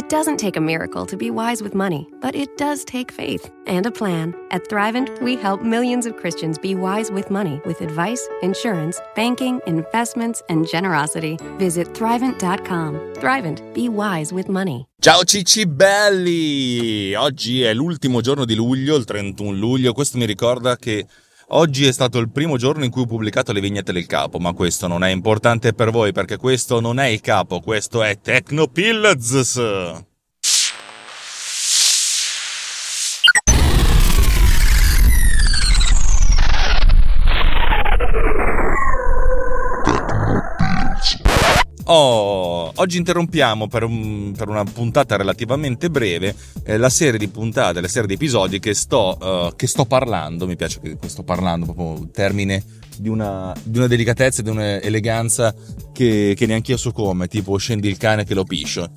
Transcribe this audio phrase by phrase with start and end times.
[0.00, 3.50] It doesn't take a miracle to be wise with money, but it does take faith
[3.66, 4.34] and a plan.
[4.50, 9.60] At Thrivent, we help millions of Christians be wise with money with advice, insurance, banking,
[9.66, 11.36] investments, and generosity.
[11.58, 12.98] Visit Thrivent.com.
[13.16, 14.86] Thrivent, be wise with money.
[15.02, 17.14] Ciao cicci belli!
[17.14, 19.92] Oggi è l'ultimo giorno di luglio, il 31 luglio.
[19.92, 21.06] Questo mi ricorda che
[21.52, 24.52] Oggi è stato il primo giorno in cui ho pubblicato le vignette del capo, ma
[24.52, 30.08] questo non è importante per voi perché questo non è il capo, questo è Technopills.
[41.92, 47.80] Oh, oggi interrompiamo per, un, per, una puntata relativamente breve eh, la serie di puntate,
[47.80, 50.46] la serie di episodi che sto, uh, che sto parlando.
[50.46, 52.62] Mi piace che sto parlando, proprio un termine
[52.96, 55.52] di una, di una delicatezza, di un'eleganza
[55.92, 58.88] che, che neanche io so come, tipo scendi il cane che lo piscio.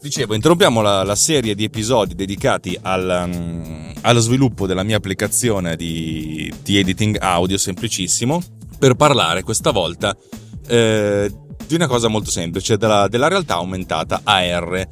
[0.00, 5.74] Dicevo, interrompiamo la, la serie di episodi dedicati al, um, allo sviluppo della mia applicazione
[5.74, 8.40] di, di editing audio semplicissimo
[8.78, 10.16] per parlare questa volta
[10.66, 11.30] eh,
[11.66, 14.88] di una cosa molto semplice, della, della realtà aumentata AR.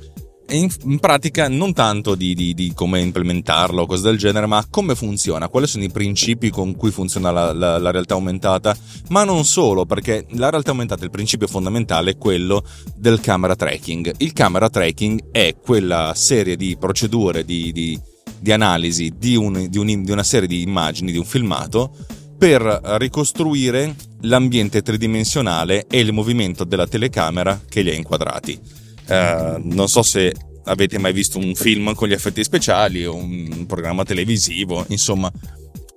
[0.48, 4.66] In, in, pratica non tanto di, di, di, come implementarlo o cose del genere, ma
[4.68, 8.76] come funziona, quali sono i principi con cui funziona la, la, la, realtà aumentata,
[9.08, 12.64] ma non solo, perché la realtà aumentata, il principio fondamentale è quello
[12.96, 14.12] del camera tracking.
[14.18, 20.24] Il camera tracking è quella serie di procedure di, di analisi un, un, di una
[20.24, 21.94] serie di immagini, di un filmato,
[22.42, 28.58] per ricostruire l'ambiente tridimensionale e il movimento della telecamera che li ha inquadrati.
[29.06, 30.34] Uh, non so se
[30.64, 35.30] avete mai visto un film con gli effetti speciali o un programma televisivo, insomma,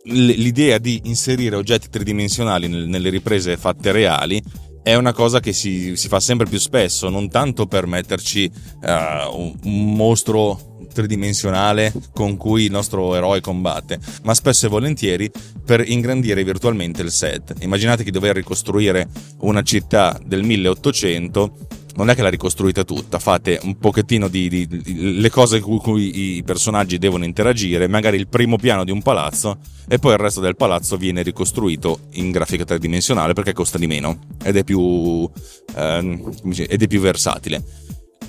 [0.04, 4.40] l'idea di inserire oggetti tridimensionali nelle riprese fatte reali
[4.84, 8.52] è una cosa che si, si fa sempre più spesso, non tanto per metterci
[8.84, 15.30] uh, un mostro tridimensionale con cui il nostro eroe combatte, ma spesso e volentieri
[15.64, 17.54] per ingrandire virtualmente il set.
[17.60, 19.08] Immaginate che dover ricostruire
[19.40, 24.68] una città del 1800 non è che la ricostruite tutta, fate un pochettino di, di,
[24.68, 29.02] di, le cose con cui i personaggi devono interagire, magari il primo piano di un
[29.02, 33.88] palazzo e poi il resto del palazzo viene ricostruito in grafica tridimensionale perché costa di
[33.88, 35.30] meno ed è più,
[35.76, 36.22] eh,
[36.68, 37.64] ed è più versatile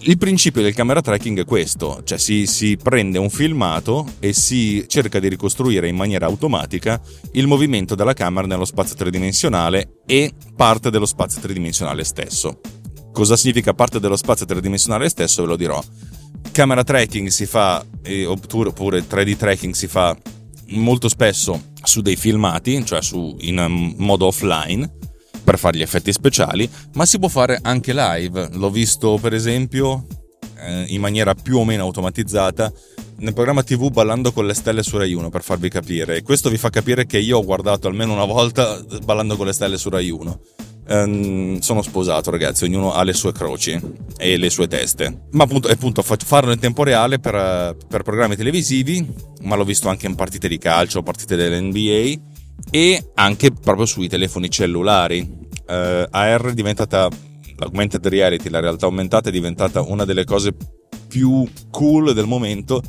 [0.07, 4.85] il principio del camera tracking è questo, cioè si, si, prende un filmato e si
[4.87, 7.01] cerca di ricostruire in maniera automatica
[7.33, 12.61] il movimento della camera nello spazio tridimensionale e parte dello spazio tridimensionale stesso.
[13.13, 15.83] Cosa significa parte dello spazio tridimensionale stesso ve lo dirò.
[16.53, 17.85] Camera tracking si fa,
[18.27, 18.71] oppure
[19.09, 20.17] 3D tracking si fa
[20.69, 24.89] molto spesso su dei filmati, cioè su, in modo offline,
[25.47, 28.49] per fare gli effetti speciali, ma si può fare anche live.
[28.55, 30.09] L'ho visto per esempio
[30.59, 32.73] eh, in maniera più o meno automatizzata
[33.19, 36.17] nel programma TV Ballando con le stelle su Rai 1 per farvi capire.
[36.17, 39.53] E questo vi fa capire che io ho guardato almeno una volta Ballando con le
[39.53, 40.41] stelle su Rai 1.
[40.89, 42.65] Um, sono sposato, ragazzi.
[42.65, 43.81] Ognuno ha le sue croci
[44.17, 45.27] e le sue teste.
[45.31, 49.07] Ma appunto, appunto farlo in tempo reale per, per programmi televisivi.
[49.43, 52.35] Ma l'ho visto anche in partite di calcio, partite dell'NBA
[52.71, 55.45] e anche proprio sui telefoni cellulari.
[55.67, 57.09] Uh, AR è diventata
[57.57, 60.55] l'augmented reality, la realtà aumentata è diventata una delle cose
[61.09, 62.83] più cool del momento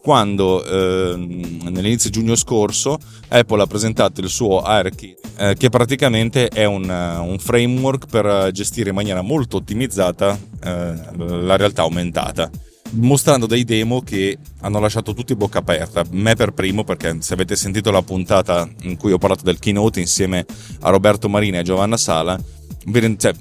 [0.00, 2.98] quando eh, nell'inizio giugno scorso
[3.28, 8.90] Apple ha presentato il suo ARKit eh, che praticamente è un, un, framework per gestire
[8.90, 12.50] in maniera molto ottimizzata eh, la realtà aumentata
[12.92, 17.56] mostrando dei demo che hanno lasciato tutti bocca aperta, me per primo perché se avete
[17.56, 20.46] sentito la puntata in cui ho parlato del keynote insieme
[20.80, 22.38] a Roberto Marina e Giovanna Sala,
[23.16, 23.34] cioè,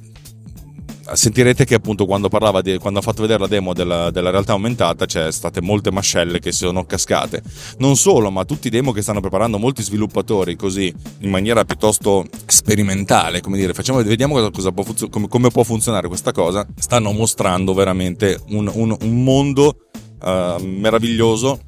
[1.15, 4.53] sentirete che appunto quando parlava di, quando ha fatto vedere la demo della, della, realtà
[4.53, 7.41] aumentata c'è state molte mascelle che sono cascate.
[7.77, 12.25] Non solo ma tutti i demo che stanno preparando molti sviluppatori così in maniera piuttosto
[12.45, 17.11] sperimentale come dire facciamo vediamo cosa, cosa può, come, come, può funzionare questa cosa stanno
[17.11, 19.77] mostrando veramente un, un, un mondo
[20.21, 21.59] uh, meraviglioso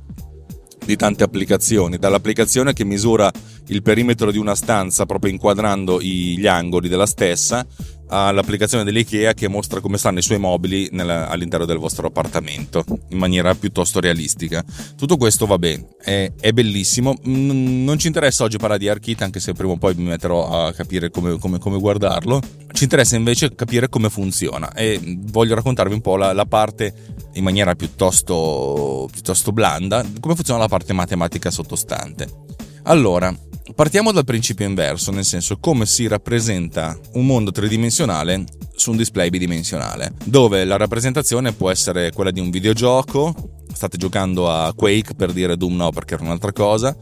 [0.86, 3.32] di tante applicazioni, dall'applicazione che misura
[3.68, 7.66] il perimetro di una stanza proprio inquadrando gli angoli della stessa
[8.08, 13.18] all'applicazione dell'IKEA che mostra come stanno i suoi mobili nella, all'interno del vostro appartamento in
[13.18, 14.64] maniera piuttosto realistica.
[14.96, 17.16] Tutto questo va bene, è, è bellissimo.
[17.24, 20.74] non ci interessa oggi parlare di ARKit, anche se prima o poi mi metterò a
[20.74, 22.42] capire come, come, come, guardarlo.
[22.72, 26.94] Ci interessa invece capire come funziona e voglio raccontarvi un po' la, la parte
[27.34, 32.44] in maniera piuttosto, piuttosto blanda, come funziona la parte matematica sottostante.
[32.84, 33.34] Allora,
[33.74, 38.44] partiamo dal principio inverso, nel senso come si rappresenta un mondo tridimensionale
[38.76, 43.34] su un display bidimensionale, dove la rappresentazione può essere quella di un videogioco,
[43.74, 46.96] state giocando a Quake per dire Doom no perché era un'altra cosa,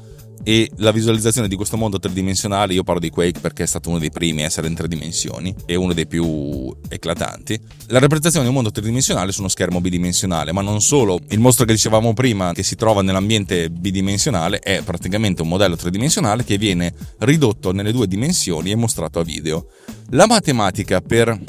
[0.44, 4.00] e la visualizzazione di questo mondo tridimensionale, io parlo di Quake perché è stato uno
[4.00, 8.50] dei primi a essere in tre dimensioni e uno dei più eclatanti, la rappresentazione di
[8.50, 12.51] un mondo tridimensionale su uno schermo bidimensionale, ma non solo, il mostro che dicevamo prima
[12.53, 18.07] che si trova nell'ambiente bidimensionale è praticamente un modello tridimensionale che viene ridotto nelle due
[18.07, 19.68] dimensioni e mostrato a video.
[20.09, 21.39] La matematica per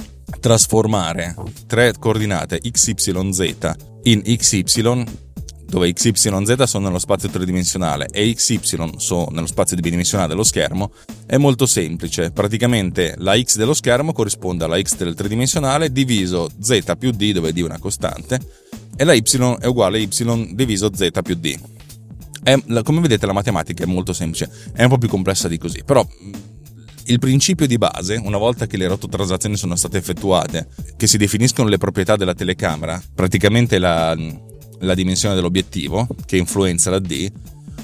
[0.40, 1.34] trasformare
[1.66, 4.62] tre coordinate x, y, z in xy
[5.66, 10.28] dove x, y, z sono nello spazio tridimensionale e x, y sono nello spazio bidimensionale
[10.28, 10.92] dello schermo,
[11.26, 12.30] è molto semplice.
[12.30, 17.52] Praticamente la x dello schermo corrisponde alla x del tridimensionale diviso z più d, dove
[17.52, 18.40] d è una costante,
[18.96, 19.22] e la y
[19.60, 21.58] è uguale a y diviso z più d.
[22.42, 25.82] È, come vedete la matematica è molto semplice, è un po' più complessa di così,
[25.82, 26.06] però
[27.06, 31.68] il principio di base, una volta che le rototransazioni sono state effettuate, che si definiscono
[31.68, 34.16] le proprietà della telecamera, praticamente la,
[34.80, 37.30] la dimensione dell'obiettivo, che influenza la D,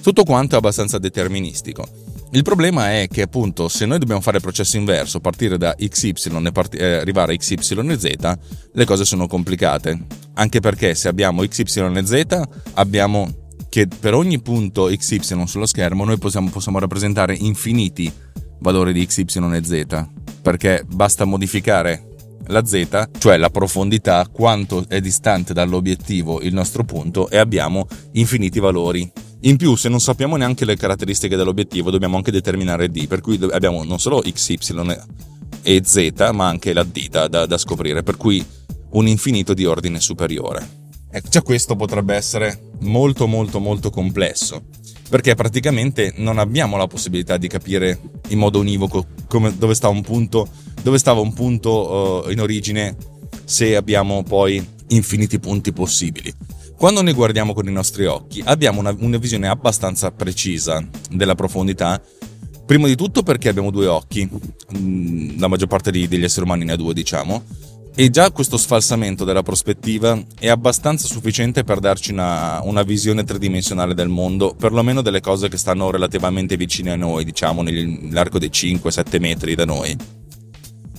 [0.03, 1.87] tutto quanto è abbastanza deterministico.
[2.33, 6.47] Il problema è che appunto se noi dobbiamo fare il processo inverso, partire da XY
[6.47, 8.39] e part- eh, arrivare a XY e Z,
[8.73, 10.07] le cose sono complicate.
[10.35, 12.43] Anche perché se abbiamo XY e Z,
[12.75, 18.13] abbiamo che per ogni punto XY sullo schermo noi possiamo, possiamo rappresentare infiniti
[18.61, 20.07] valori di x, y e z,
[20.43, 22.10] perché basta modificare
[22.51, 28.61] la z, cioè la profondità, quanto è distante dall'obiettivo il nostro punto e abbiamo infiniti
[28.61, 29.11] valori.
[29.43, 33.39] In più, se non sappiamo neanche le caratteristiche dell'obiettivo, dobbiamo anche determinare d, per cui
[33.53, 34.59] abbiamo non solo x, y
[35.63, 38.45] e z, ma anche la d da, da, scoprire, per cui
[38.91, 40.79] un infinito di ordine superiore.
[41.11, 44.63] Ecco, già questo potrebbe essere molto molto molto complesso
[45.11, 47.99] perché praticamente non abbiamo la possibilità di capire
[48.29, 50.49] in modo univoco come, dove, sta un punto,
[50.83, 52.97] dove stava un punto uh, in origine
[53.45, 56.33] se abbiamo poi infiniti punti possibili.
[56.77, 62.01] Quando noi guardiamo con i nostri occhi abbiamo una, una visione abbastanza precisa della profondità
[62.71, 64.31] Prima di tutto perché abbiamo due occhi,
[64.79, 67.43] mm, la maggior parte degli esseri umani ne ha due, diciamo,
[67.97, 73.93] e già questo sfalsamento della prospettiva è abbastanza sufficiente per darci una, una, visione tridimensionale
[73.93, 79.19] del mondo, perlomeno delle cose che stanno relativamente vicine a noi, diciamo nell'arco dei 5-7
[79.19, 79.97] metri da noi.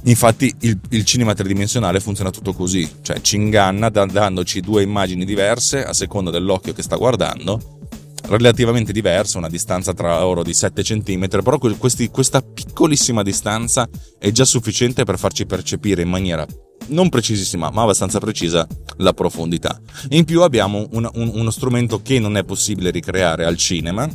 [0.03, 5.83] Infatti il, il, cinema tridimensionale funziona tutto così, cioè ci inganna dandoci due immagini diverse
[5.83, 7.79] a seconda dell'occhio che sta guardando,
[8.27, 13.87] relativamente diverse, una distanza tra loro di 7 cm, però questi, questa piccolissima distanza
[14.17, 16.47] è già sufficiente per farci percepire in maniera
[16.87, 19.79] non precisissima, ma abbastanza precisa, la profondità.
[20.09, 24.09] In più abbiamo un, un, uno strumento che non è possibile ricreare al cinema,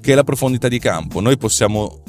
[0.00, 1.20] che è la profondità di campo.
[1.20, 2.02] Noi possiamo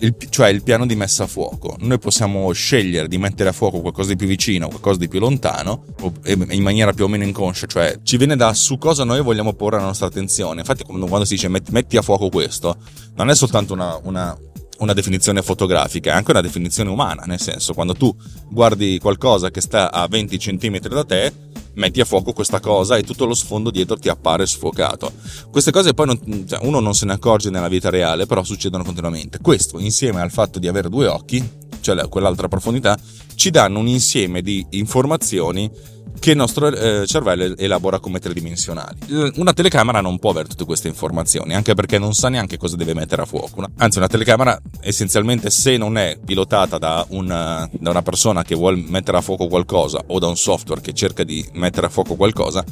[0.00, 1.76] il, cioè il piano di messa a fuoco.
[1.80, 5.84] Noi possiamo scegliere di mettere a fuoco qualcosa di più vicino, qualcosa di più lontano,
[6.24, 9.78] in maniera più o meno inconscia, cioè ci viene da su cosa noi vogliamo porre
[9.78, 10.60] la nostra attenzione.
[10.60, 12.76] Infatti, quando, si dice metti, metti, a fuoco questo,
[13.14, 14.36] non è soltanto una, una,
[14.78, 18.14] una definizione fotografica, è anche una definizione umana, nel senso, quando tu
[18.48, 21.32] guardi qualcosa che sta a 20 cm da te,
[21.76, 25.12] metti a fuoco questa cosa e tutto lo sfondo dietro ti appare sfocato.
[25.50, 28.84] Queste cose poi non, cioè uno non se ne accorge nella vita reale, però succedono
[28.84, 29.38] continuamente.
[29.40, 31.42] Questo, insieme al fatto di avere due occhi,
[31.80, 32.98] cioè quell'altra profondità,
[33.34, 35.70] ci danno un insieme di informazioni
[36.18, 38.98] che il nostro eh, cervello elabora come tridimensionali.
[39.36, 42.94] Una telecamera non può avere tutte queste informazioni, anche perché non sa neanche cosa deve
[42.94, 43.64] mettere a fuoco.
[43.78, 48.82] Anzi, una telecamera essenzialmente se non è pilotata da una, da una persona che vuole
[48.86, 52.64] mettere a fuoco qualcosa o da un software che cerca di mettere a fuoco qualcosa,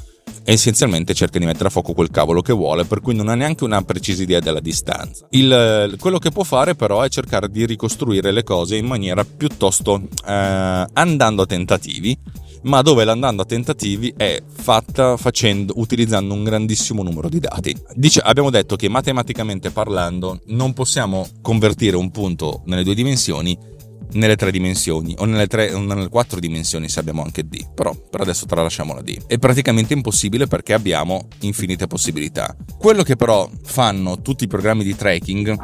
[0.45, 3.65] essenzialmente cerca di mettere a fuoco quel cavolo che vuole, per cui non ha neanche
[3.65, 5.27] una precisa idea della distanza.
[5.31, 10.03] Il, quello che può fare però è cercare di ricostruire le cose in maniera piuttosto
[10.27, 12.17] eh, andando a tentativi
[12.65, 17.77] ma dove l'andando a tentativi è fatta facendo, utilizzando un grandissimo numero di dati.
[17.95, 23.73] Dice, abbiamo detto che matematicamente parlando non possiamo convertire un punto nelle due dimensioni
[24.13, 27.95] nelle tre dimensioni o nelle, tre, o nelle quattro dimensioni se abbiamo anche D, però
[27.95, 29.27] per adesso tralasciamo la D.
[29.27, 32.55] È praticamente impossibile perché abbiamo infinite possibilità.
[32.79, 35.57] Quello che però fanno tutti i programmi di tracking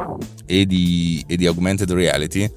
[0.47, 2.50] e di, e di augmented reality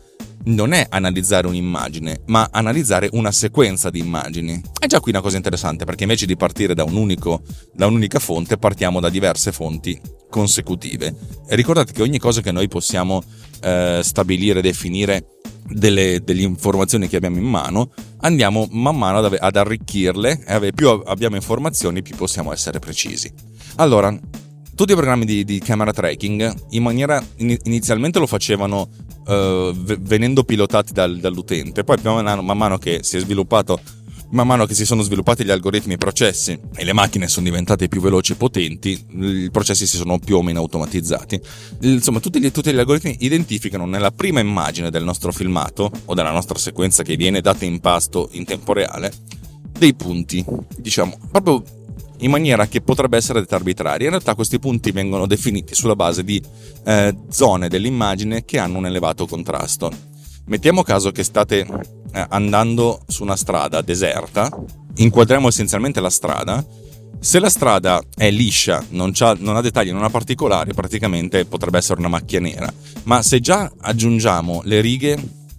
[0.45, 4.61] non è analizzare un'immagine, ma analizzare una sequenza di immagini.
[4.77, 7.41] È già qui una cosa interessante perché invece di partire da, un unico,
[7.73, 11.15] da un'unica fonte partiamo da diverse fonti consecutive.
[11.47, 13.21] E ricordate che ogni cosa che noi possiamo
[13.61, 15.27] eh, stabilire, definire
[15.65, 20.89] delle, delle, informazioni che abbiamo in mano, andiamo man mano ad, ad arricchirle e più
[20.89, 23.31] abbiamo informazioni più possiamo essere precisi.
[23.75, 24.15] Allora,
[24.75, 28.89] tutti i programmi di, di camera tracking in maniera inizialmente lo facevano
[29.25, 33.79] uh, venendo pilotati dal, dall'utente, poi man mano, man mano che si è sviluppato
[34.33, 37.45] man mano che si sono sviluppati gli algoritmi e i processi e le macchine sono
[37.45, 41.39] diventate più veloci e potenti, i processi si sono più o meno automatizzati.
[41.81, 46.31] Insomma, tutti gli, tutti gli algoritmi identificano nella prima immagine del nostro filmato o della
[46.31, 49.11] nostra sequenza che viene data in pasto in tempo reale
[49.77, 50.43] dei punti,
[50.77, 51.63] diciamo, proprio
[52.23, 54.05] in maniera che potrebbe essere arbitraria.
[54.05, 56.41] In realtà questi punti vengono definiti sulla base di
[56.85, 59.91] eh, zone dell'immagine che hanno un elevato contrasto.
[60.45, 64.49] Mettiamo caso che state eh, andando su una strada deserta,
[64.95, 66.65] inquadriamo essenzialmente la strada.
[67.19, 71.99] Se la strada è liscia, non, non ha dettagli, non ha particolari, praticamente potrebbe essere
[71.99, 72.71] una macchia nera.
[73.03, 75.17] Ma se già aggiungiamo le righe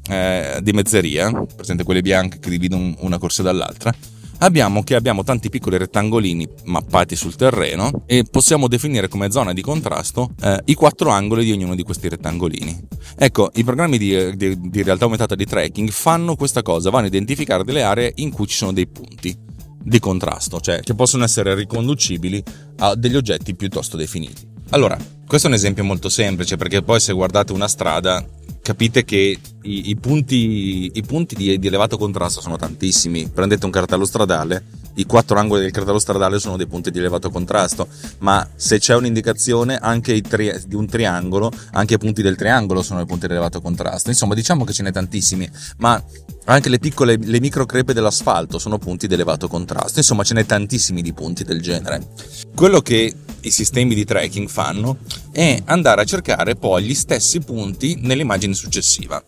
[0.08, 3.94] eh, di mezzeria, presente quelle bianche che dividono una corsia dall'altra,
[4.38, 9.62] abbiamo che abbiamo tanti piccoli rettangolini mappati sul terreno e possiamo definire come zona di
[9.62, 12.78] contrasto eh, i quattro angoli di ognuno di questi rettangolini.
[13.16, 17.08] Ecco, i programmi di, di, di realtà aumentata di tracking fanno questa cosa, vanno a
[17.08, 19.36] identificare delle aree in cui ci sono dei punti
[19.84, 22.42] di contrasto, cioè che possono essere riconducibili
[22.78, 24.52] a degli oggetti piuttosto definiti.
[24.70, 28.24] Allora, questo è un esempio molto semplice perché poi se guardate una strada
[28.64, 33.28] capite che i, i punti, i punti di, di, elevato contrasto sono tantissimi.
[33.28, 34.64] Prendete un cartello stradale,
[34.94, 38.94] i quattro angoli del cartello stradale sono dei punti di elevato contrasto, ma se c'è
[38.94, 43.32] un'indicazione anche tri, di un triangolo, anche i punti del triangolo sono i punti di
[43.32, 44.10] elevato contrasto.
[44.10, 45.48] Insomma, diciamo che ce n'è tantissimi,
[45.78, 46.02] ma
[46.46, 49.98] anche le piccole, le micro crepe dell'asfalto sono punti di elevato contrasto.
[49.98, 52.06] Insomma, ce n'è tantissimi di punti del genere.
[52.54, 54.98] Quello che i sistemi di tracking fanno
[55.30, 59.22] è andare a cercare poi gli stessi punti nell'immagine successiva.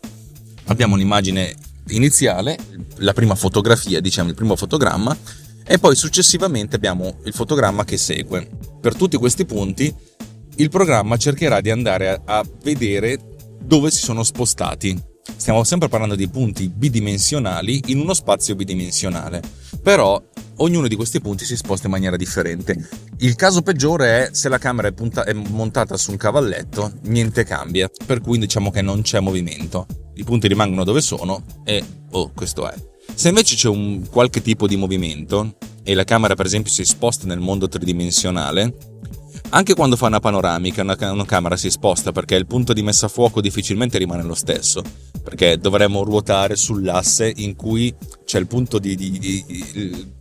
[0.65, 1.55] Abbiamo un'immagine
[1.89, 2.57] iniziale,
[2.97, 5.15] la prima fotografia, diciamo il primo fotogramma,
[5.67, 8.49] e poi successivamente abbiamo il fotogramma che segue.
[8.79, 9.93] Per tutti questi punti
[10.55, 13.19] il programma cercherà di andare a, vedere
[13.61, 14.97] dove si sono spostati.
[15.35, 19.41] Stiamo sempre parlando di punti bidimensionali in uno spazio bidimensionale,
[19.83, 20.21] però
[20.57, 22.89] ognuno di questi punti si sposta in maniera differente.
[23.17, 27.43] Il caso peggiore è se la camera è, punta- è, montata su un cavalletto, niente
[27.43, 29.85] cambia, per cui diciamo che non c'è movimento.
[30.15, 32.73] I punti rimangono dove sono e oh, questo è.
[33.17, 37.25] Se invece c'è un qualche tipo di movimento e la camera per esempio si sposta
[37.25, 38.75] nel mondo tridimensionale,
[39.49, 43.07] anche quando fa una panoramica, una, una, camera si sposta perché il punto di messa
[43.07, 44.83] a fuoco difficilmente rimane lo stesso,
[45.23, 47.91] perché dovremmo ruotare sull'asse in cui
[48.23, 49.45] c'è il punto di, di, di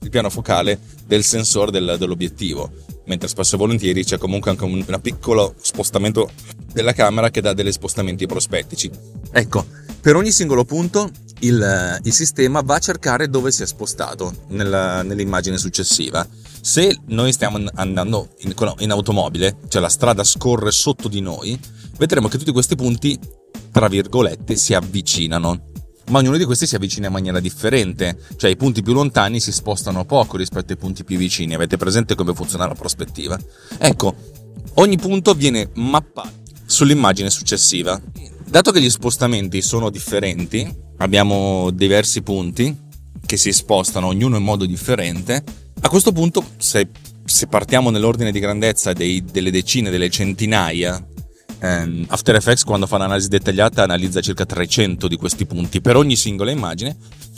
[0.00, 2.71] il piano focale del sensore del, dell'obiettivo,
[3.05, 6.31] mentre spesso e volentieri c'è comunque anche un piccolo spostamento
[6.73, 8.91] della camera che dà degli spostamenti prospettici.
[9.33, 9.67] Ecco,
[10.00, 15.02] per ogni singolo punto il, il sistema va a cercare dove si è spostato nella,
[15.02, 16.26] nell'immagine successiva
[16.66, 21.57] se noi stiamo andando in, in automobile, cioè la strada scorre sotto di noi,
[21.97, 23.16] vedremo che tutti questi punti,
[23.71, 25.71] tra virgolette, si avvicinano.
[26.09, 29.52] Ma ognuno di questi si avvicina in maniera differente, cioè i punti più lontani si
[29.52, 31.55] spostano poco rispetto ai punti più vicini.
[31.55, 33.38] Avete presente come funziona la prospettiva?
[33.78, 34.16] Ecco,
[34.75, 38.00] ogni punto viene mappato sull'immagine successiva.
[38.45, 42.85] Dato che gli spostamenti sono differenti, abbiamo diversi punti
[43.25, 45.43] che si spostano ognuno in modo differente,
[45.81, 46.88] a questo punto, se,
[47.25, 51.05] se partiamo nell'ordine di grandezza dei, delle decine, delle centinaia,
[51.61, 56.17] ehm, After Effects quando fa un'analisi dettagliata analizza circa 300 di questi punti per ogni
[56.17, 56.97] singola immagine.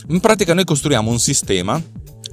[0.09, 1.83] In pratica noi costruiamo un sistema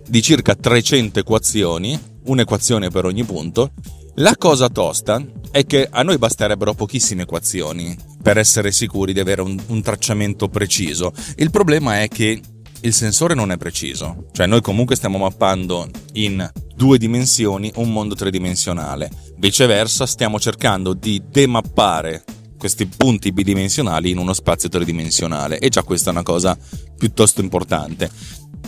[0.07, 3.71] di circa 300 equazioni, un'equazione per ogni punto.
[4.19, 9.41] La cosa tosta è che a noi basterebbero pochissime equazioni per essere sicuri di avere
[9.41, 11.11] un, un tracciamento preciso.
[11.35, 12.39] Il problema è che
[12.79, 18.15] il sensore non è preciso, cioè noi comunque stiamo mappando in due dimensioni un mondo
[18.15, 22.23] tridimensionale, viceversa stiamo cercando di demappare
[22.57, 26.57] questi punti bidimensionali in uno spazio tridimensionale e già questa è una cosa
[26.97, 28.09] piuttosto importante.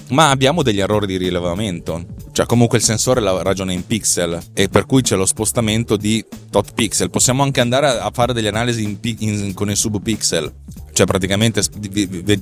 [0.09, 4.85] Ma abbiamo degli errori di rilevamento, cioè comunque il sensore ragiona in pixel e per
[4.85, 7.09] cui c'è lo spostamento di tot pixel.
[7.09, 10.53] Possiamo anche andare a fare delle analisi in, in, con il subpixel,
[10.93, 11.61] cioè praticamente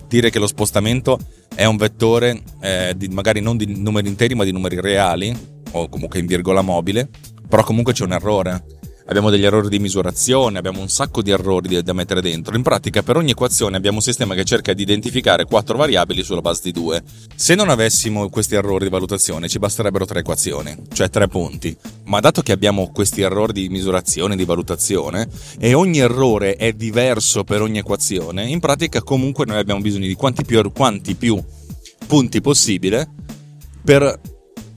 [0.08, 1.18] dire che lo spostamento
[1.56, 5.36] è un vettore eh, di, magari non di numeri interi ma di numeri reali
[5.72, 7.10] o comunque in virgola mobile,
[7.50, 8.64] però comunque c'è un errore
[9.08, 12.56] abbiamo degli errori di misurazione, abbiamo un sacco di errori da mettere dentro.
[12.56, 16.42] In pratica per ogni equazione abbiamo un sistema che cerca di identificare quattro variabili sulla
[16.42, 17.04] base di due.
[17.36, 21.76] Se non avessimo questi errori di valutazione ci basterebbero tre equazioni, cioè tre punti.
[22.06, 25.28] Ma dato che abbiamo questi errori di misurazione, di valutazione,
[25.60, 30.16] e ogni errore è diverso per ogni equazione, in pratica comunque noi abbiamo bisogno di
[30.16, 31.42] quanti più, quanti più
[32.08, 33.10] punti possibile
[33.84, 34.20] per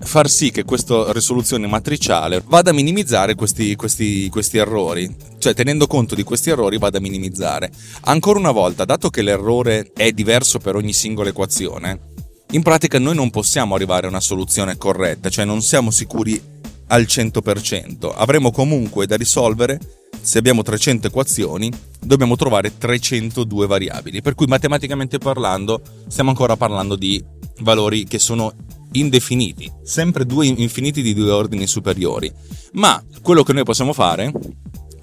[0.00, 5.86] far sì che questa risoluzione matriciale vada a minimizzare questi, questi, questi errori, cioè tenendo
[5.86, 7.70] conto di questi errori vada a minimizzare.
[8.02, 12.16] Ancora una volta, dato che l'errore è diverso per ogni singola equazione,
[12.52, 16.40] in pratica noi non possiamo arrivare a una soluzione corretta, cioè non siamo sicuri
[16.88, 18.12] al 100%.
[18.14, 19.78] Avremo comunque da risolvere,
[20.20, 26.96] se abbiamo 300 equazioni, dobbiamo trovare 302 variabili, per cui matematicamente parlando stiamo ancora parlando
[26.96, 27.22] di
[27.60, 28.54] valori che sono
[28.92, 32.32] indefiniti, sempre due infiniti di due ordini superiori.
[32.72, 34.32] Ma quello che noi possiamo fare,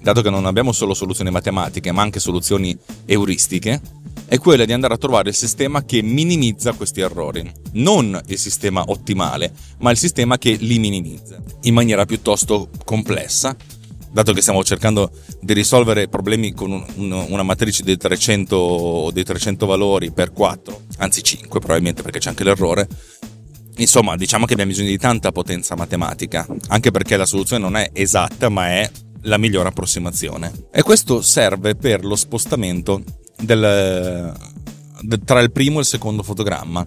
[0.00, 2.76] dato che non abbiamo solo soluzioni matematiche, ma anche soluzioni
[3.06, 3.80] euristiche,
[4.26, 7.48] è quella di andare a trovare il sistema che minimizza questi errori.
[7.72, 13.56] Non il sistema ottimale, ma il sistema che li minimizza in maniera piuttosto complessa.
[14.10, 19.24] Dato che stiamo cercando di risolvere problemi con un, un, una matrice dei 300, dei
[19.24, 22.88] 300 valori per 4, anzi 5 probabilmente perché c'è anche l'errore,
[23.78, 27.90] Insomma, diciamo che abbiamo bisogno di tanta potenza matematica, anche perché la soluzione non è
[27.92, 28.90] esatta, ma è
[29.22, 30.52] la migliore approssimazione.
[30.72, 33.02] E questo serve per lo spostamento
[33.38, 34.34] del,
[35.00, 36.86] de, tra il primo e il secondo fotogramma.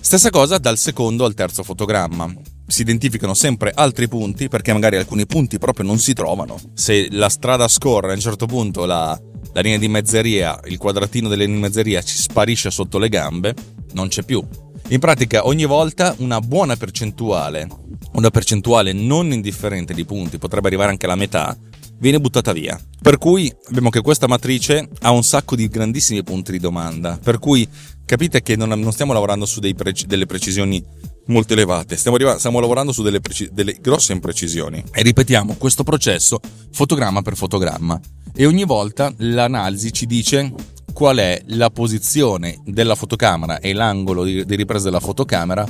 [0.00, 2.32] Stessa cosa dal secondo al terzo fotogramma.
[2.66, 6.58] Si identificano sempre altri punti perché magari alcuni punti proprio non si trovano.
[6.74, 9.18] Se la strada scorre a un certo punto la,
[9.52, 13.54] la linea di mezzeria, il quadratino della linea di mezzeria ci sparisce sotto le gambe,
[13.92, 14.46] non c'è più.
[14.88, 17.66] In pratica ogni volta una buona percentuale,
[18.12, 21.56] una percentuale non indifferente di punti, potrebbe arrivare anche alla metà,
[21.98, 22.78] viene buttata via.
[23.00, 27.38] Per cui abbiamo che questa matrice ha un sacco di grandissimi punti di domanda, per
[27.38, 27.66] cui
[28.04, 30.84] capite che non, non stiamo lavorando su preci- delle precisioni
[31.26, 34.84] molto elevate, stiamo, stiamo lavorando su delle, preci- delle grosse imprecisioni.
[34.92, 36.40] E ripetiamo questo processo
[36.72, 37.98] fotogramma per fotogramma.
[38.36, 40.52] E ogni volta l'analisi ci dice
[40.94, 45.68] qual è la posizione della fotocamera e l'angolo di, di ripresa della fotocamera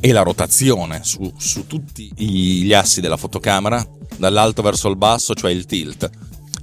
[0.00, 5.50] e la rotazione su, su, tutti gli assi della fotocamera, dall'alto verso il basso, cioè
[5.50, 6.08] il tilt,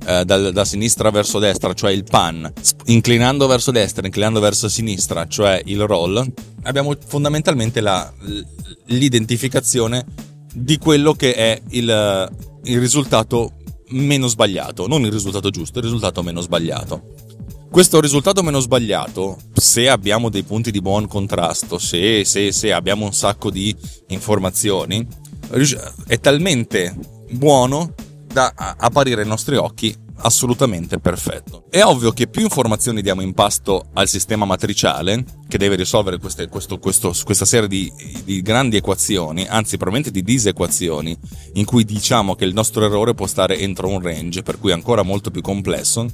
[0.06, 2.52] eh, dal, da sinistra verso destra, cioè il pan,
[2.86, 6.26] inclinando verso destra, inclinando verso sinistra, cioè il roll,
[6.64, 8.12] abbiamo fondamentalmente la,
[8.88, 10.06] l'identificazione
[10.54, 12.32] di quello che è il,
[12.64, 13.54] il risultato
[13.90, 17.28] meno sbagliato, non il risultato giusto, il risultato meno sbagliato.
[17.72, 23.06] Questo risultato meno sbagliato, se abbiamo dei punti di buon contrasto, se, se, se abbiamo
[23.06, 23.74] un sacco di
[24.08, 25.06] informazioni,
[26.08, 26.98] è talmente
[27.30, 27.94] buono
[28.26, 31.66] da apparire ai nostri occhi assolutamente perfetto.
[31.70, 36.48] È ovvio che più informazioni diamo in pasto al sistema matriciale, che deve risolvere queste,
[36.48, 37.92] questo, questo, questa serie di,
[38.24, 41.18] di, grandi equazioni, anzi probabilmente di disequazioni,
[41.54, 44.74] in cui diciamo che il nostro errore può stare entro un range, per cui è
[44.74, 46.08] ancora molto più complesso,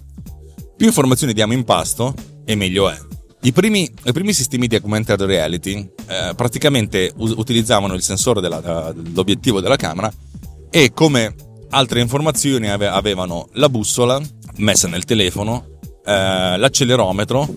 [0.75, 2.97] più informazioni diamo in pasto e meglio è.
[3.41, 8.91] I primi, I primi, sistemi di augmented reality eh, praticamente u- utilizzavano il sensore della,
[8.93, 10.11] dell'obiettivo della camera
[10.69, 11.35] e come
[11.69, 14.19] altre informazioni ave- avevano la bussola
[14.57, 17.47] messa nel telefono, eh, l'accelerometro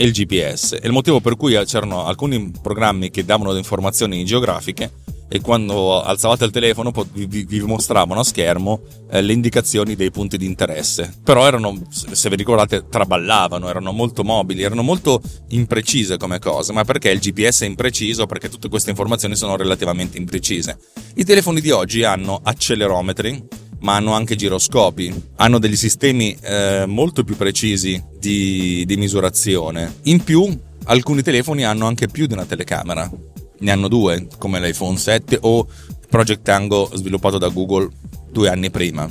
[0.00, 0.78] e il GPS.
[0.80, 4.90] E il motivo per cui c'erano alcuni programmi che davano informazioni geografiche
[5.28, 10.46] e quando alzavate il telefono vi, mostravano a schermo eh, le indicazioni dei punti di
[10.46, 11.12] interesse.
[11.22, 16.72] Però erano, se vi ricordate, traballavano, erano molto mobili, erano molto imprecise come cosa.
[16.72, 18.24] Ma perché il GPS è impreciso?
[18.24, 20.78] Perché tutte queste informazioni sono relativamente imprecise.
[21.16, 27.24] I telefoni di oggi hanno accelerometri, ma hanno anche giroscopi, hanno degli sistemi eh, molto
[27.24, 29.96] più precisi di, di misurazione.
[30.04, 30.48] In più,
[30.84, 33.10] alcuni telefoni hanno anche più di una telecamera
[33.60, 35.66] ne hanno due, come l'iPhone 7 o
[36.08, 37.88] Project Tango sviluppato da Google
[38.30, 39.10] due anni prima.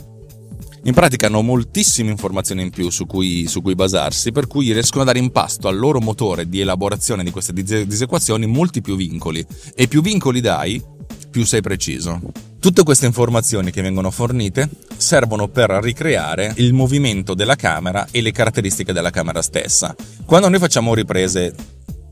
[0.83, 5.03] In pratica hanno moltissime informazioni in più su cui, su cui, basarsi, per cui riescono
[5.03, 9.45] a dare in pasto al loro motore di elaborazione di queste disequazioni molti più vincoli.
[9.75, 10.81] E più vincoli dai,
[11.29, 12.21] più sei preciso.
[12.59, 18.33] Tutte queste informazioni che vengono fornite servono per ricreare il movimento della camera e le
[18.33, 19.95] caratteristiche della camera stessa.
[20.25, 21.55] Quando noi facciamo riprese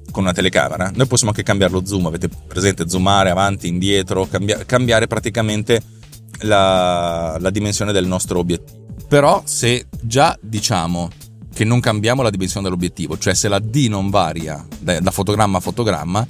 [0.09, 4.63] con una telecamera, noi possiamo anche cambiare lo zoom, avete presente zoomare avanti, indietro, cambia-
[4.65, 5.81] cambiare praticamente
[6.43, 8.85] la, la dimensione del nostro obiettivo.
[9.09, 11.09] Però se già diciamo
[11.53, 15.57] che non cambiamo la dimensione dell'obiettivo, cioè se la D non varia da, da fotogramma
[15.57, 16.25] a fotogramma,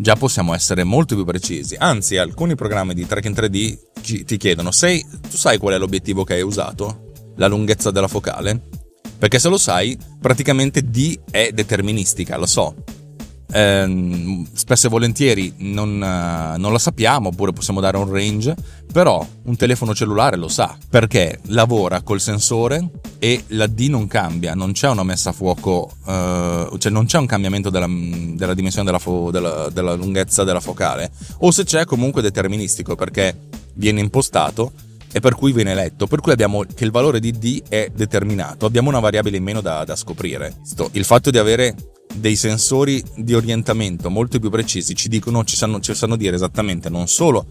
[0.00, 1.76] già possiamo essere molto più precisi.
[1.78, 6.24] Anzi, alcuni programmi di tracking 3D ci, ti chiedono: sei, tu sai qual è l'obiettivo
[6.24, 7.12] che hai usato?
[7.36, 8.68] La lunghezza della focale?
[9.18, 12.74] Perché se lo sai, praticamente D è deterministica, lo so
[13.52, 18.54] eh, spesso e volentieri non, uh, non, la sappiamo oppure possiamo dare un range,
[18.92, 24.54] però un telefono cellulare lo sa perché lavora col sensore e la D non cambia,
[24.54, 28.86] non c'è una messa a fuoco, uh, cioè non c'è un cambiamento della, della dimensione
[28.86, 33.36] della, fo, della, della lunghezza della focale o se c'è comunque deterministico perché
[33.74, 34.72] viene impostato
[35.12, 38.66] e per cui viene letto, per cui abbiamo che il valore di D è determinato,
[38.66, 40.54] abbiamo una variabile in meno da, da scoprire.
[40.92, 41.74] Il fatto di avere
[42.14, 46.88] dei sensori di orientamento molto più precisi ci dicono, ci sanno, ci sanno dire esattamente
[46.88, 47.46] non solo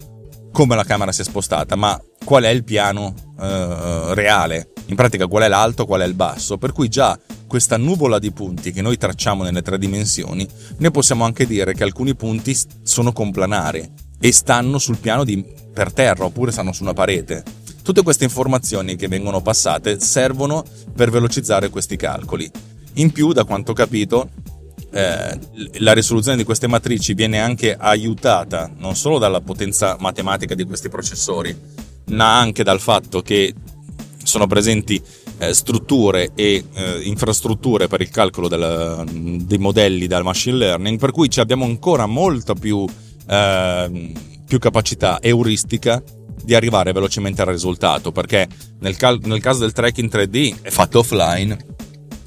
[0.52, 5.26] come la camera si è spostata, ma qual è il piano eh, reale, in pratica
[5.26, 8.82] qual è l'alto, qual è il basso, per cui già questa nuvola di punti che
[8.82, 10.46] noi tracciamo nelle tre dimensioni,
[10.78, 13.88] noi possiamo anche dire che alcuni punti sono complanari
[14.20, 17.42] e stanno sul piano di per terra oppure stanno su una parete.
[17.82, 22.50] Tutte queste informazioni che vengono passate servono per velocizzare questi calcoli.
[22.94, 24.30] In più, da quanto ho capito,
[24.92, 25.38] eh,
[25.78, 30.88] la risoluzione di queste matrici viene anche aiutata non solo dalla potenza matematica di questi
[30.88, 31.56] processori,
[32.06, 33.54] ma anche dal fatto che
[34.22, 35.00] sono presenti
[35.38, 39.04] eh, strutture e eh, infrastrutture per il calcolo del,
[39.44, 42.84] dei modelli dal machine learning, per cui abbiamo ancora molta più,
[43.26, 44.12] ehm,
[44.46, 46.02] più capacità euristica
[46.42, 48.48] di arrivare velocemente al risultato, perché
[48.80, 51.56] nel, cal- nel caso del tracking 3D è fatto offline,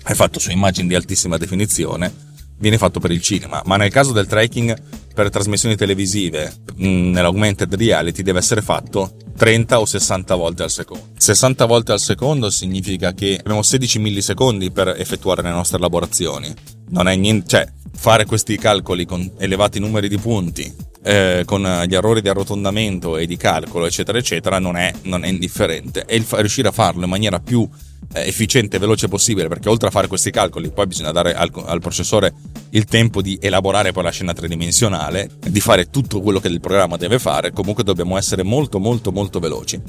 [0.03, 2.31] è fatto su immagini di altissima definizione,
[2.63, 4.73] viene fatto per il cinema, ma nel caso del tracking
[5.13, 11.09] per trasmissioni televisive mm, nell'augmented reality deve essere fatto 30 o 60 volte al secondo.
[11.17, 16.53] 60 volte al secondo significa che abbiamo 16 millisecondi per effettuare le nostre elaborazioni.
[16.91, 21.95] Non è niente, cioè fare questi calcoli con elevati numeri di punti, eh, con gli
[21.95, 26.05] errori di arrotondamento e di calcolo, eccetera, eccetera, non è, non è indifferente.
[26.05, 27.67] E il, riuscire a farlo in maniera più
[28.13, 31.51] eh, efficiente e veloce possibile, perché oltre a fare questi calcoli, poi bisogna dare al,
[31.65, 32.33] al, processore
[32.71, 36.97] il tempo di elaborare poi la scena tridimensionale, di fare tutto quello che il programma
[36.97, 39.81] deve fare, comunque dobbiamo essere molto molto molto veloci.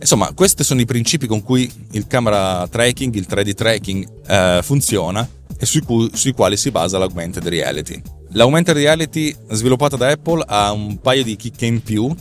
[0.00, 5.26] Insomma, questi sono i principi con cui il camera tracking, il 3D tracking eh, funziona
[5.56, 8.02] e sui, cui, sui quali si basa l'augmented reality.
[8.36, 12.12] L'augmented reality sviluppata da Apple ha un paio di chicche in più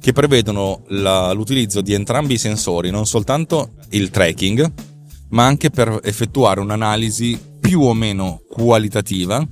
[0.00, 4.72] che prevedono la, l'utilizzo di entrambi i sensori, non soltanto il tracking,
[5.28, 9.46] ma anche per effettuare un'analisi più o meno qualitativa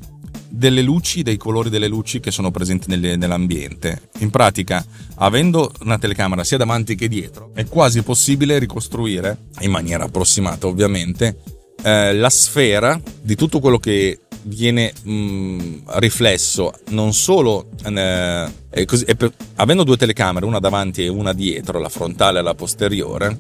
[0.49, 4.11] delle luci, dei colori delle luci che sono presenti nelle, nell'ambiente.
[4.19, 4.85] In pratica,
[5.19, 11.39] avendo una telecamera sia davanti che dietro, è quasi possibile ricostruire, in maniera approssimata ovviamente,
[11.85, 19.05] eh, la sfera di tutto quello che viene mh, mm, riflesso non solo eh, così,
[19.17, 23.39] per, avendo due telecamere, una davanti e una dietro, la frontale e la posteriore,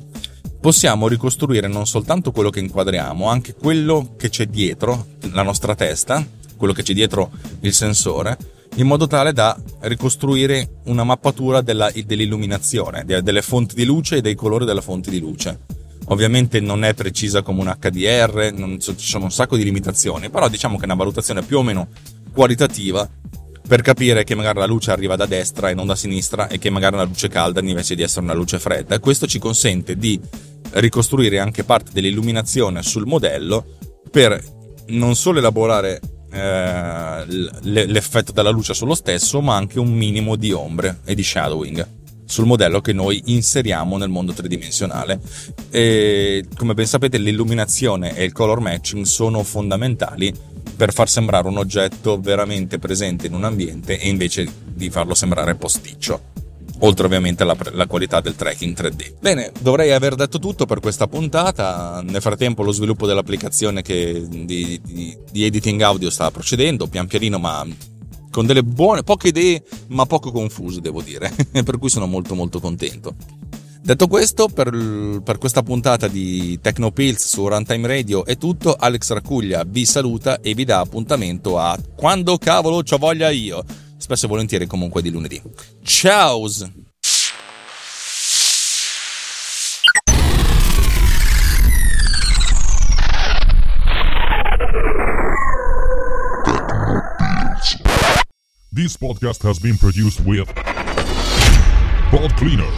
[0.60, 6.24] possiamo ricostruire non soltanto quello che inquadriamo, anche quello che c'è dietro la nostra testa,
[6.56, 8.36] quello che c'è dietro il sensore,
[8.76, 14.34] in modo tale da ricostruire una mappatura della, dell'illuminazione, delle fonti di luce e dei
[14.34, 15.80] colori delle fonti di luce.
[16.06, 20.48] Ovviamente non è precisa come un HDR, non, ci sono un sacco di limitazioni, però
[20.48, 21.88] diciamo che è una valutazione più o meno
[22.32, 23.08] qualitativa
[23.66, 26.70] per capire che magari la luce arriva da destra e non da sinistra e che
[26.70, 28.98] magari una luce calda invece di essere una luce fredda.
[28.98, 30.20] Questo ci consente di
[30.72, 33.64] ricostruire anche parte dell'illuminazione sul modello
[34.10, 34.42] per
[34.88, 36.00] non solo elaborare
[36.32, 37.24] eh,
[37.62, 42.00] l'effetto della luce sullo stesso, ma anche un minimo di ombre e di shadowing
[42.32, 45.20] sul modello che noi inseriamo nel mondo tridimensionale.
[45.70, 50.34] E come ben sapete l'illuminazione e il color matching sono fondamentali
[50.74, 55.56] per far sembrare un oggetto veramente presente in un ambiente e invece di farlo sembrare
[55.56, 56.30] posticcio
[56.84, 59.12] oltre ovviamente alla, alla, qualità del tracking 3D.
[59.20, 62.02] Bene, dovrei aver detto tutto per questa puntata.
[62.04, 67.38] Nel frattempo lo sviluppo dell'applicazione che, di, di, di, editing audio sta procedendo, pian pianino,
[67.38, 67.64] ma
[68.32, 72.58] con delle buone, poche idee, ma poco confuse, devo dire, per cui sono molto molto
[72.58, 73.14] contento.
[73.80, 78.74] Detto questo, per, per, questa puntata di Tecnopills su Runtime Radio è tutto.
[78.74, 83.64] Alex Racuglia vi saluta e vi dà appuntamento a quando cavolo ci voglia io.
[83.96, 85.42] Spesso e volentieri comunque di lunedì.
[85.82, 86.46] Ciao!
[98.74, 102.70] This podcast has been produced with Pod Cleaner.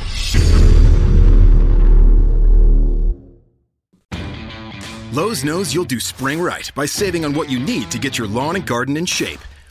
[5.13, 8.27] Lowe's knows you'll do spring right by saving on what you need to get your
[8.27, 9.39] lawn and garden in shape.